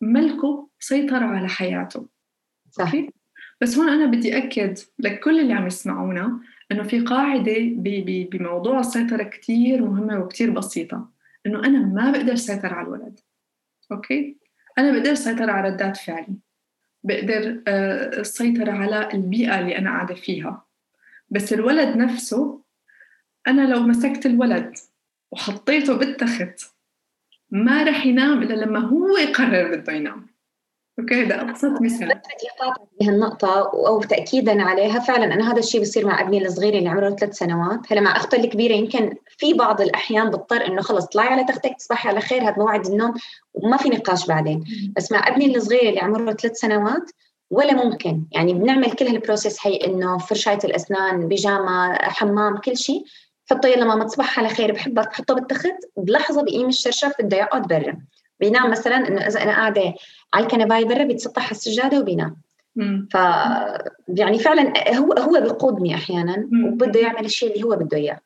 ملكه 0.02 0.70
سيطرة 0.80 1.26
على 1.26 1.48
حياته. 1.48 2.08
صح. 2.72 2.92
بس 3.62 3.78
هون 3.78 3.90
أنا 3.90 4.06
بدي 4.06 4.38
أكد 4.38 4.78
لكل 5.00 5.40
اللي 5.40 5.54
عم 5.54 5.68
يسمعونا 5.68 6.40
إنه 6.72 6.84
في 6.84 7.00
قاعدة 7.00 7.56
بموضوع 8.32 8.80
السيطرة 8.80 9.24
كثير 9.24 9.86
مهمة 9.86 10.20
وكثير 10.20 10.50
بسيطة. 10.50 11.10
إنه 11.46 11.60
أنا 11.60 11.80
ما 11.80 12.12
بقدر 12.12 12.34
اسيطر 12.34 12.74
على 12.74 12.88
الولد. 12.88 13.20
أوكي؟ 13.92 14.38
أنا 14.78 14.92
بقدر 14.92 15.12
اسيطر 15.12 15.50
على 15.50 15.70
ردات 15.70 15.98
فعلي. 15.98 16.36
بقدر 17.04 17.62
السيطرة 18.20 18.72
على 18.72 19.10
البيئة 19.14 19.60
اللي 19.60 19.78
أنا 19.78 19.90
قاعدة 19.90 20.16
فيها. 20.16 20.66
بس 21.30 21.54
الولد 21.54 21.98
نفسه 21.98 22.62
أنا 23.48 23.62
لو 23.74 23.80
مسكت 23.80 24.26
الولد 24.26 24.74
وحطيته 25.32 25.98
بالتخت 25.98 26.74
ما 27.50 27.84
رح 27.84 28.06
ينام 28.06 28.44
إلا 28.44 28.54
لما 28.54 28.80
هو 28.80 29.18
يقرر 29.18 29.76
بده 29.76 29.94
ينام. 29.94 30.28
أوكي 31.00 31.26
ده 31.26 31.42
أبسط 31.42 31.82
مثال. 31.82 32.22
بهالنقطة 33.02 33.72
أو 33.88 34.02
تأكيدا 34.02 34.64
عليها. 34.64 35.00
فعلا 35.00 35.26
أنا 35.26 35.52
هذا 35.52 35.60
الشيء 35.60 35.82
بصير 35.82 36.08
مع 36.08 36.22
ابني 36.22 36.46
الصغير 36.46 36.74
اللي 36.74 36.90
عمره 36.90 37.10
ثلاث 37.10 37.38
سنوات. 37.38 37.80
هلا 37.92 38.02
مع 38.02 38.18
أخته 38.18 38.36
الكبيرة 38.36 38.74
يمكن 38.74 39.16
في 39.38 39.54
بعض 39.54 39.82
الأحيان 39.82 40.30
بضطر 40.30 40.68
إنه 40.68 40.82
خلص 40.82 41.06
طلعي 41.06 41.28
على 41.28 41.44
تختك 41.44 41.76
تصبحي 41.78 42.10
على 42.10 42.22
خير 42.22 42.42
هذا 42.42 42.56
موعد 42.58 42.86
النوم 42.86 43.14
وما 43.54 43.78
في 43.78 43.90
نقاش 43.90 44.28
بعدين. 44.28 44.64
بس 44.96 45.12
مع 45.12 45.28
ابني 45.28 45.56
الصغير 45.56 45.90
اللي 45.90 46.00
عمره 46.00 46.34
ثلاث 46.34 46.58
سنوات 46.58 47.12
ولا 47.52 47.74
ممكن. 47.74 48.24
يعني 48.32 48.54
بنعمل 48.54 48.92
كل 48.92 49.06
هالبروسيس 49.08 49.68
هي 49.68 49.76
إنه 49.76 50.18
فرشايه 50.18 50.60
الأسنان 50.64 51.28
بيجامة 51.28 51.94
حمام 51.94 52.58
كل 52.58 52.78
شيء. 52.78 53.04
حطه 53.52 53.68
يلا 53.68 53.86
ماما 53.86 54.04
تصبح 54.04 54.40
على 54.40 54.50
خير 54.50 54.72
بحبك 54.72 55.08
بحطه 55.08 55.34
بالتخت 55.34 55.76
بلحظة 55.98 56.44
بقيم 56.44 56.68
الشرشف 56.68 57.14
بده 57.20 57.38
يقعد 57.38 57.68
برا. 57.68 57.98
بينام 58.40 58.72
مثلا 58.72 59.08
إنه 59.08 59.22
إذا 59.22 59.44
أنا 59.44 59.52
قاعدة 59.52 59.94
على 60.34 60.46
الكنباية 60.46 60.86
برا 60.86 61.04
بيتسطح 61.04 61.44
على 61.44 61.52
السجادة 61.52 62.00
وبينام 62.00 62.36
ف 63.12 63.16
يعني 64.08 64.40
فعلا 64.40 64.74
هو 64.98 65.14
هو 65.14 65.42
بيقودني 65.42 65.96
أحيانا 65.96 66.50
وبده 66.66 67.00
يعمل 67.00 67.26
الشيء 67.26 67.54
اللي 67.54 67.64
هو 67.64 67.76
بده 67.76 67.98
إياه. 67.98 68.20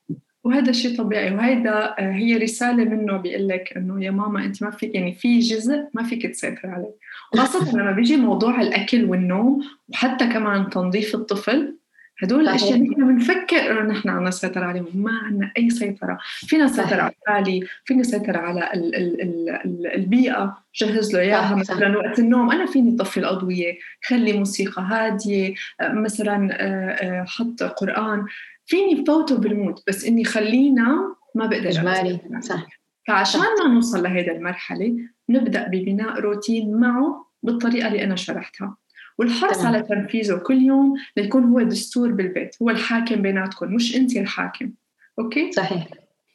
وهذا 0.44 0.72
شيء 0.72 0.98
طبيعي 0.98 1.36
وهيدا 1.36 1.96
هي 2.00 2.38
رسالة 2.38 2.84
منه 2.84 3.18
بيقول 3.18 3.48
لك 3.48 3.74
إنه 3.78 4.06
يا 4.06 4.12
ماما 4.12 4.46
أنت 4.46 4.64
ما 4.64 4.72
فيك 4.72 4.96
يعني 4.96 5.14
في 5.14 5.40
جزء 5.40 5.86
ما 5.94 6.04
فيك 6.04 6.28
تسيطر 6.28 6.68
عليه. 6.68 6.94
خاصة 7.36 7.78
لما 7.78 7.92
بيجي 7.92 8.18
موضوع 8.18 8.62
الأكل 8.62 9.06
والنوم 9.06 9.62
وحتى 9.90 10.28
كمان 10.28 10.70
تنظيف 10.70 11.16
الطفل 11.16 11.78
هدول 12.22 12.42
الأشياء 12.42 12.78
نحن 12.78 13.08
بنفكر 13.08 13.72
إنه 13.72 13.82
نحن 13.82 14.10
عنا 14.10 14.32
سيطره 14.32 14.66
عليهم. 14.66 14.88
ما 14.94 15.12
عنا 15.12 15.52
أي 15.58 15.70
سيطرة. 15.70 16.18
فينا 16.36 16.66
نسيطر 16.66 17.02
على 17.02 17.14
الحالي 17.22 17.68
فينا 17.86 18.00
نسيطر 18.00 18.38
على 18.38 18.74
ال 18.74 18.96
ال 18.96 19.22
ال 19.22 19.88
البيئة 19.88 20.58
جهز 20.76 21.14
له 21.14 21.20
إياها 21.20 21.56
مثلا 21.56 21.98
وقت 21.98 22.20
النوم. 22.20 22.52
أنا 22.52 22.66
فيني 22.66 22.98
طفي 22.98 23.20
الأضوية 23.20 23.78
خلي 24.08 24.34
موسيقى 24.34 24.82
هادية 24.82 25.54
مثلا 25.82 26.50
آه، 26.52 27.22
آه، 27.22 27.26
حط 27.28 27.64
قرآن. 27.64 28.26
فيني 28.66 29.06
فوته 29.06 29.38
بال 29.38 29.52
mood 29.52 29.80
بس 29.88 30.06
إني 30.06 30.24
خلينا 30.24 31.16
ما 31.36 31.46
بقدر 31.46 31.70
اجمالي 31.70 32.20
صح. 32.40 32.68
فعشان 33.08 33.42
ما 33.42 33.74
نوصل 33.74 34.04
لهيدا 34.04 34.32
المرحلة 34.32 34.96
نبدأ 35.30 35.68
ببناء 35.68 36.20
روتين 36.20 36.80
معه 36.80 37.26
بالطريقة 37.44 37.88
اللي 37.88 38.04
أنا 38.04 38.16
شرحتها. 38.16 38.78
والحرص. 39.18 39.66
على 39.66 39.82
تنفيذه 39.82 40.36
كل 40.38 40.62
يوم 40.62 40.96
ليكون 41.18 41.44
هو 41.44 41.62
دستور 41.62 42.12
بالبيت 42.12 42.56
هو 42.62 42.70
الحاكم 42.70 43.22
بيناتكم 43.22 43.74
مش 43.74 43.96
انت 43.96 44.18
الحاكم. 44.18 44.72
أوكي؟ 45.20 45.52
صحيح. 45.52 45.88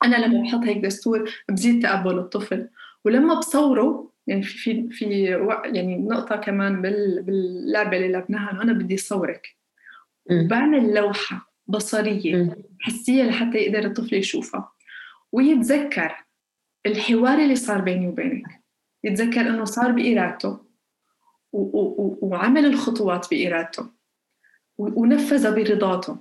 أنا 0.05 0.17
لما 0.17 0.43
بحط 0.43 0.61
هيك 0.65 0.79
دستور 0.79 1.31
بزيد 1.49 1.83
تقبل 1.83 2.19
الطفل. 2.19 2.69
ولما 3.05 3.35
بصوره 3.35 4.11
يعني 4.27 4.43
في 4.43 4.59
في 4.59 4.89
في 4.91 5.25
يعني 5.65 5.97
نقطة 5.97 6.37
كمان 6.37 6.83
باللعبة 6.83 7.97
اللي 7.97 8.09
لعبناها 8.09 8.53
انه 8.53 8.63
أنا 8.63 8.73
بدي 8.73 8.97
صورك. 8.97 9.57
وبعمل 10.31 10.95
لوحة 10.95 11.53
بصرية 11.67 12.57
حسية 12.81 13.23
لحتى 13.23 13.59
يقدر 13.59 13.85
الطفل 13.85 14.15
يشوفها. 14.15 14.73
ويتذكر 15.33 16.25
الحوار 16.87 17.39
اللي 17.39 17.57
صار 17.57 17.81
بيني 17.81 18.09
وبينك. 18.09 18.63
يتذكر 19.05 19.41
إنه 19.41 19.65
صار 19.65 19.93
بإرادته. 19.93 20.68
وعمل 21.53 22.67
الخطوات 22.67 23.31
بإرادته 23.31 23.87
ونفذ 24.79 25.55
برضاته 25.55 26.17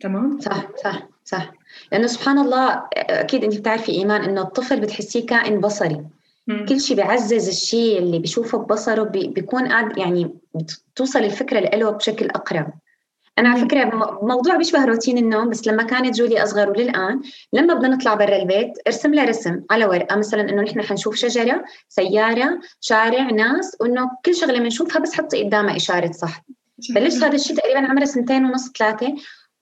تمام؟ 0.00 0.40
صح 0.40 0.68
صح 0.84 1.08
صح 1.24 1.52
لأنه 1.92 2.06
سبحان 2.06 2.38
الله 2.38 2.88
أكيد 2.94 3.44
أنت 3.44 3.58
بتعرفي 3.58 3.92
إيمان 3.92 4.22
إنه 4.22 4.40
الطفل 4.42 4.80
بتحسيه 4.80 5.26
كائن 5.26 5.60
بصري 5.60 6.06
مم. 6.46 6.66
كل 6.66 6.80
شيء 6.80 6.96
بيعزز 6.96 7.48
الشيء 7.48 7.98
اللي 7.98 8.18
بيشوفه 8.18 8.58
ببصره 8.58 9.02
بيكون 9.02 9.68
قاعد 9.68 9.98
يعني 9.98 10.34
بتوصل 10.54 11.18
الفكرة 11.18 11.60
له 11.60 11.90
بشكل 11.90 12.26
أقرب 12.26 12.72
أنا 13.38 13.48
على 13.48 13.60
فكرة 13.60 13.84
موضوع 14.22 14.56
بيشبه 14.56 14.84
روتين 14.84 15.18
النوم 15.18 15.50
بس 15.50 15.66
لما 15.66 15.82
كانت 15.82 16.14
جولي 16.14 16.42
أصغر 16.42 16.70
وللآن 16.70 17.20
لما 17.52 17.74
بدنا 17.74 17.88
نطلع 17.88 18.14
برا 18.14 18.36
البيت 18.36 18.72
ارسم 18.86 19.14
لها 19.14 19.24
رسم 19.24 19.62
على 19.70 19.84
ورقة. 19.84 20.16
مثلا 20.16 20.40
إنه 20.40 20.62
نحن 20.62 20.82
حنشوف 20.82 21.14
شجرة 21.14 21.64
سيارة 21.88 22.60
شارع 22.80 23.30
ناس 23.30 23.76
وإنه 23.80 24.10
كل 24.24 24.34
شغلة 24.34 24.58
بنشوفها 24.58 25.00
بس 25.02 25.14
حطي 25.14 25.44
قدامها 25.44 25.76
إشارة 25.76 26.12
صح. 26.12 26.42
بلشت 26.94 27.24
هذا 27.24 27.34
الشيء 27.34 27.56
تقريبا 27.56 27.78
عمرها 27.78 28.04
سنتين 28.04 28.44
ونص 28.44 28.72
ثلاثة 28.78 29.14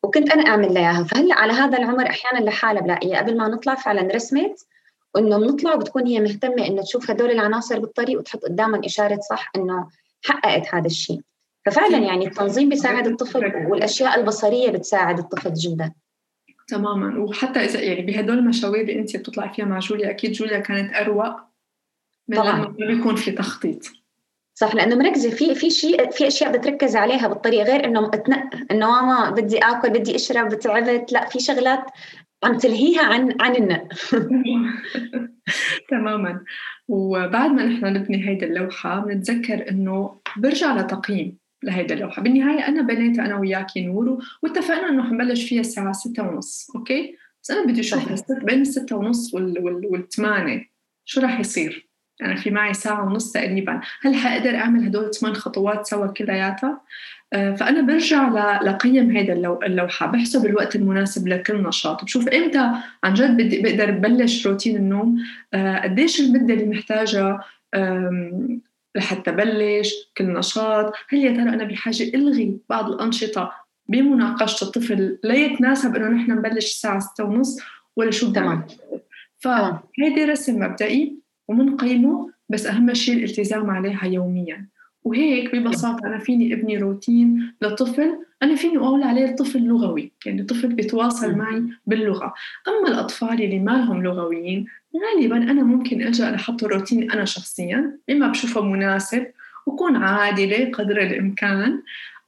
وكنت 0.03 0.31
أنا 0.31 0.47
أعمل 0.47 0.75
لها 0.75 0.83
إياها. 0.83 1.05
فهلأ 1.05 1.35
على 1.35 1.53
هذا 1.53 1.79
العمر 1.79 2.07
أحيانا 2.07 2.45
لحالها 2.45 2.83
بلاقيها 2.83 3.19
قبل 3.19 3.37
ما 3.37 3.49
نطلع 3.49 3.75
فعلا 3.75 4.15
رسمت 4.15 4.67
وانه 5.15 5.39
بنطلع 5.39 5.75
وبتكون 5.75 6.07
هي 6.07 6.21
مهتمة 6.21 6.67
إنه 6.67 6.83
تشوف 6.83 7.11
هدول 7.11 7.31
العناصر 7.31 7.79
بالطريق 7.79 8.19
وتحط 8.19 8.45
قدامهم 8.45 8.85
إشارة 8.85 9.19
صح 9.31 9.51
إنه 9.57 9.89
حققت 10.25 10.75
هذا 10.75 10.87
الشيء. 10.87 11.21
ففعلا 11.67 11.99
يعني 11.99 12.27
التنظيم 12.27 12.69
بيساعد 12.69 13.07
الطفل 13.07 13.67
والأشياء 13.71 14.21
البصرية 14.21 14.71
بتساعد 14.71 15.19
الطفل 15.19 15.55
جدا. 15.55 15.93
تماما. 16.69 17.19
وحتى 17.19 17.61
إذا 17.61 17.81
يعني 17.81 18.03
بهدول 18.03 18.39
المشاوير 18.39 18.81
اللي 18.81 18.99
انت 18.99 19.17
بتطلعي 19.17 19.55
فيها 19.55 19.65
مع 19.65 19.79
جوليا 19.79 20.11
أكيد 20.11 20.33
جوليا 20.33 20.59
كانت 20.59 20.95
اروق 20.95 21.37
من 22.29 22.37
طبعا. 22.37 22.65
لما 22.65 22.87
بيكون 22.87 23.17
في 23.17 23.31
تخطيط. 23.31 23.83
صح 24.55 24.75
لأنه 24.75 24.97
مركزة 24.97 25.31
في 25.31 25.55
في 25.55 25.71
شيء 25.71 26.11
في 26.11 26.27
أشياء 26.27 26.59
بتركز 26.59 26.97
عليها 26.97 27.29
بالطريقة 27.29 27.65
غير 27.65 27.85
إنه 27.85 28.07
اتنق 28.07 28.51
إنه 28.71 28.91
ماما 28.91 29.31
بدي 29.31 29.59
آكل 29.59 29.91
بدي 29.91 30.17
أشرب 30.17 30.59
تعبت 30.59 31.13
لا 31.13 31.29
في 31.29 31.41
شغلات 31.41 31.85
عم 32.45 32.59
تلهيها 32.59 33.03
عن 33.03 33.37
عن 33.41 33.57
النق 33.57 33.89
تماما. 35.91 36.45
وبعد 36.89 37.51
ما 37.51 37.65
نحن 37.65 37.87
نبني 37.87 38.29
هيدي 38.29 38.45
اللوحة 38.45 39.01
بنتذكر 39.01 39.71
إنه 39.71 40.21
برجع 40.37 40.77
لتقييم. 40.77 41.39
لهيدا 41.63 41.95
اللوحة 41.95 42.23
بالنهاية 42.23 42.69
أنا 42.69 42.83
بنيتها 42.83 43.27
أنا 43.27 43.37
وياكي 43.37 43.87
نور 43.87 44.25
واتفقنا 44.43 44.89
إنه 44.89 45.03
حنبلش 45.03 45.49
فيها 45.49 45.61
الساعة 45.61 45.93
ستة 45.93 46.23
ونص 46.23 46.71
أوكي؟ 46.77 47.17
بس 47.43 47.51
أنا 47.51 47.67
بدي 47.67 47.81
أشوف 47.81 48.23
بين 48.45 48.61
الستة 48.61 48.97
ونص 48.97 49.35
وال... 49.35 49.59
وال... 49.65 49.87
والثمانية 49.87 50.71
شو 51.05 51.21
راح 51.21 51.41
يصير؟ 51.41 51.89
أنا 52.23 52.37
في 52.37 52.51
معي 52.51 52.75
ساعة 52.75 53.05
ونص 53.05 53.33
تقريبا. 53.33 53.81
هل 54.03 54.15
حقدر 54.15 54.57
أعمل 54.57 54.85
هدول 54.85 55.15
ثمان 55.15 55.35
خطوات 55.35 55.87
سوا 55.87 56.07
كلياتها؟ 56.07 56.81
آه، 57.33 57.55
فأنا 57.55 57.81
برجع 57.81 58.59
لقيم 58.63 59.11
هيدا 59.11 59.33
اللوحة. 59.67 60.07
بحسب 60.07 60.47
الوقت 60.47 60.77
المناسب 60.77 61.29
لكل 61.29 61.63
نشاط. 61.63 62.05
بشوف 62.05 62.29
إمتى 62.29 62.71
عن 63.05 63.15
جد 63.15 63.37
بدي 63.37 63.63
بقدر 63.63 63.91
بلش 63.91 64.47
روتين 64.47 64.77
النوم. 64.77 65.25
آه، 65.55 65.79
قديش 65.79 66.21
المدة 66.21 66.55
اللي 66.55 66.67
محتاجة 66.67 67.39
لحتى 68.99 69.33
بلش 69.33 69.95
كل 70.17 70.33
نشاط. 70.33 70.93
هل 71.09 71.19
يا 71.19 71.33
ترى 71.33 71.43
أنا 71.43 71.65
بحاجة 71.65 72.03
ألغي 72.15 72.59
بعض 72.69 72.93
الأنشطة 72.93 73.53
بمناقشة 73.89 74.65
الطفل 74.65 75.19
ليتناسب 75.25 75.97
إنه 75.97 76.09
نحن 76.09 76.31
نبلش 76.31 76.65
الساعة 76.65 76.99
ستة 76.99 77.25
ونص 77.25 77.61
ولا 77.97 78.11
شو 78.11 78.33
تمام. 78.33 78.67
فهيدي 79.39 80.25
رسم 80.25 80.61
مبدئي 80.63 81.19
ومنقيمه 81.49 82.31
بس 82.49 82.67
أهم 82.67 82.95
شيء 82.95 83.17
الالتزام 83.17 83.71
عليها 83.71 84.07
يوميا. 84.07 84.67
وهيك 85.05 85.57
ببساطة 85.57 86.07
أنا 86.07 86.19
فيني 86.19 86.55
أبني 86.55 86.79
روتين 86.79 87.55
لطفل 87.63 88.19
أنا 88.43 88.55
فيني 88.55 88.79
أقول 88.79 89.03
عليه 89.03 89.25
الطفل 89.25 89.63
لغوي 89.63 90.13
يعني 90.27 90.43
طفل 90.43 90.69
بيتواصل 90.69 91.35
معي 91.35 91.63
باللغة. 91.87 92.35
أما 92.69 92.89
الأطفال 92.89 93.43
اللي 93.43 93.59
ما 93.59 93.71
لهم 93.71 94.03
لغويين 94.03 94.67
غالبا 94.97 95.37
أنا 95.37 95.63
ممكن 95.63 96.03
ألجأ 96.03 96.31
لحط 96.31 96.65
روتين 96.65 97.11
أنا 97.11 97.25
شخصيا 97.25 97.99
إما 98.11 98.29
بشوفه 98.29 98.61
مناسب 98.61 99.27
وكون 99.67 99.97
عادلة 99.97 100.71
قدر 100.71 101.01
الإمكان 101.01 101.83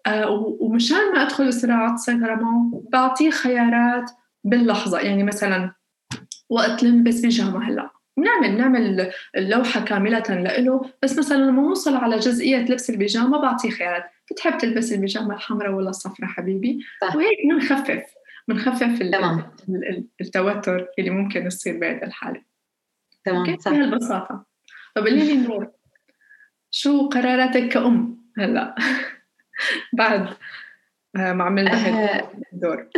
آه 0.07 0.31
ومشان 0.61 1.13
ما 1.15 1.23
أدخل 1.23 1.53
صراعات 1.53 1.99
سيطرة 1.99 2.35
معه 2.35 2.83
بعطيه 2.93 3.31
خيارات 3.31 4.11
باللحظة. 4.45 5.01
يعني 5.01 5.23
مثلا 5.23 5.73
وقت 6.51 6.83
لنبس 6.83 7.21
بيجامة 7.21 7.69
هلأ. 7.69 7.91
بنعمل 8.17 8.59
نعمل 8.59 9.13
اللوحة 9.37 9.81
كاملة 9.81 10.23
لإله 10.29 10.91
بس 11.03 11.19
مثلا 11.19 11.37
لما 11.37 11.63
نوصل 11.63 11.97
على 11.97 12.17
جزئية 12.17 12.59
لبس 12.59 12.91
البيجامة 12.91 13.41
بعطيه 13.43 13.71
خيارات. 13.71 14.05
بتحب 14.31 14.59
تلبس 14.59 14.93
البيجامة 14.93 15.35
الحمراء 15.35 15.73
ولا 15.73 15.91
الصفراء 15.91 16.29
حبيبي؟ 16.31 16.79
صح. 17.01 17.17
وهيك 17.17 17.39
بنخفف 17.51 18.03
بنخفف 18.49 19.03
التوتر 20.21 20.87
اللي 20.99 21.11
ممكن 21.11 21.47
يصير 21.47 21.79
بهذه 21.79 22.03
الحالة. 22.03 22.50
تمام 23.25 23.59
صح. 23.59 23.71
بهالبساطة 23.71 24.45
طب 24.95 25.07
قولي 25.07 25.25
لي 25.25 25.37
نور 25.37 25.71
شو 26.71 27.09
قراراتك 27.09 27.69
كأم؟ 27.69 28.21
هلا. 28.39 28.75
بعد 29.99 30.29
ما 31.15 31.45
عملنا 31.45 32.23
الدور 32.53 32.89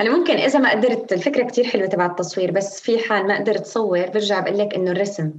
هلا 0.00 0.16
ممكن 0.16 0.34
إذا 0.34 0.58
ما 0.58 0.70
قدرت 0.70 1.12
الفكرة 1.12 1.44
كتير 1.44 1.64
حلوة 1.64 1.86
تبع 1.86 2.06
التصوير 2.06 2.50
بس 2.50 2.80
في 2.80 2.98
حال 2.98 3.26
ما 3.26 3.38
قدرت 3.38 3.60
تصور 3.60 4.06
برجع 4.06 4.40
بقول 4.40 4.58
لك 4.58 4.74
إنه 4.74 4.90
الرسم. 4.90 5.32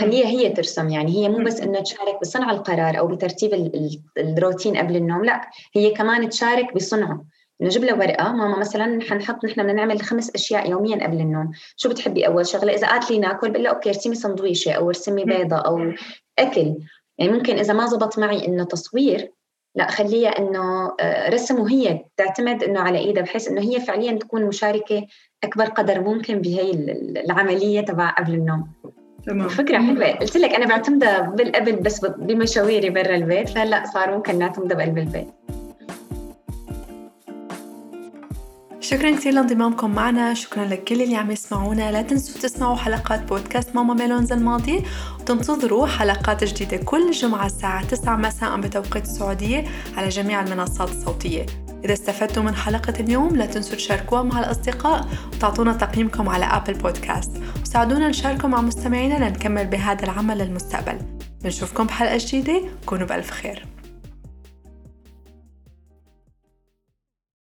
خليها 0.00 0.26
هي 0.26 0.50
ترسم 0.50 0.88
يعني 0.88 1.16
هي 1.16 1.28
مو 1.28 1.44
بس 1.44 1.60
إنه 1.60 1.80
تشارك 1.80 2.20
بصنع 2.20 2.50
القرار 2.50 2.98
أو 2.98 3.06
بترتيب 3.06 3.72
الروتين 4.18 4.76
قبل 4.76 4.96
النوم 4.96 5.24
لا 5.24 5.50
هي 5.76 5.90
كمان 5.90 6.28
تشارك 6.28 6.74
بصنعه. 6.74 7.24
نجيب 7.60 7.84
لها 7.84 7.94
ورقة. 7.94 8.32
ماما 8.32 8.58
مثلا 8.58 9.00
حنحط 9.02 9.44
نحن 9.44 9.62
بدنا 9.62 9.72
نعمل 9.72 10.02
خمس 10.02 10.34
أشياء 10.34 10.70
يوميا 10.70 11.06
قبل 11.06 11.20
النوم. 11.20 11.50
شو 11.76 11.88
بتحبي 11.88 12.26
أول 12.26 12.46
شغلة؟ 12.46 12.74
إذا 12.74 12.86
قالت 12.86 13.10
لي 13.10 13.18
نأكل 13.18 13.50
بقول 13.50 13.64
لها 13.64 13.72
أوكي 13.72 13.88
ارسمي 13.88 14.14
سندويشة 14.14 14.72
أو 14.72 14.88
ارسمي 14.88 15.24
بيضة 15.24 15.56
أو 15.56 15.92
أكل. 16.38 16.74
يعني 17.18 17.32
ممكن 17.32 17.58
إذا 17.58 17.74
ما 17.74 17.86
زبط 17.86 18.18
معي 18.18 18.46
إنه 18.46 18.64
تصوير 18.64 19.30
لا 19.76 19.90
خليها 19.90 20.28
إنه 20.28 20.94
آه، 21.00 21.30
رسم 21.30 21.60
وهي 21.60 22.04
تعتمد 22.16 22.62
إنه 22.62 22.80
على 22.80 22.98
إيدها 22.98 23.22
بحيث 23.22 23.48
إنه 23.48 23.60
هي 23.60 23.80
فعليا 23.80 24.18
تكون 24.18 24.44
مشاركة 24.44 25.06
أكبر 25.44 25.64
قدر 25.64 26.00
ممكن 26.00 26.40
بهي 26.40 26.70
العملية 27.24 27.80
تبع 27.80 28.10
قبل 28.10 28.34
النوم. 28.34 28.72
تمام. 29.26 29.48
فكرة 29.48 29.78
حلوة. 29.78 30.12
قلت 30.12 30.36
لك 30.36 30.54
أنا 30.54 30.66
بعتمدها 30.66 31.20
بالقبل 31.20 31.76
بس 31.76 32.06
بمشاويري 32.06 32.90
برا 32.90 33.14
البيت. 33.14 33.48
فهلأ 33.48 33.84
صار 33.86 34.16
ممكن 34.16 34.38
نعتمدها 34.38 34.76
بقلب 34.76 34.98
البيت. 34.98 35.28
شكرا 38.84 39.10
كثير 39.10 39.32
لانضمامكم 39.32 39.90
معنا. 39.90 40.34
شكرا 40.34 40.64
لكل 40.64 41.02
اللي 41.02 41.16
عم 41.16 41.30
يسمعونا. 41.30 41.92
لا 41.92 42.02
تنسوا 42.02 42.40
تسمعوا 42.40 42.76
حلقات 42.76 43.22
بودكاست 43.22 43.76
ماما 43.76 43.94
ميلونز 43.94 44.32
الماضية 44.32 44.80
وتنتظروا 45.20 45.86
حلقات 45.86 46.44
جديدة 46.44 46.76
كل 46.76 47.10
جمعة 47.10 47.46
الساعة 47.46 47.84
9 47.84 48.16
مساء 48.16 48.60
بتوقيت 48.60 49.04
السعودية 49.04 49.64
على 49.96 50.08
جميع 50.08 50.42
المنصات 50.42 50.90
الصوتية. 50.90 51.46
إذا 51.84 51.92
استفدتوا 51.92 52.42
من 52.42 52.54
حلقة 52.54 52.94
اليوم 53.00 53.36
لا 53.36 53.46
تنسوا 53.46 53.76
تشاركوها 53.76 54.22
مع 54.22 54.38
الأصدقاء 54.38 55.08
وتعطونا 55.32 55.72
تقييمكم 55.72 56.28
على 56.28 56.44
أبل 56.44 56.74
بودكاست 56.74 57.30
وساعدونا 57.62 58.08
نشاركه 58.08 58.48
مع 58.48 58.60
مستمعينا 58.60 59.28
لنكمل 59.28 59.66
بهذا 59.66 60.04
العمل 60.04 60.38
للمستقبل. 60.38 60.98
بنشوفكم 61.44 61.84
بحلقة 61.84 62.18
جديدة. 62.20 62.60
كونوا 62.86 63.06
بألف 63.06 63.30
خير. 63.30 63.73